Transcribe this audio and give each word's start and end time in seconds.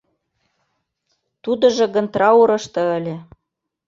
Тудыжо 1.43 1.85
гын 1.95 2.05
траурышто 2.13 2.81
ыле. 2.97 3.15